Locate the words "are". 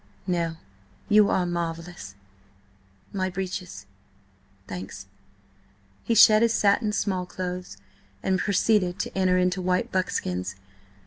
1.29-1.45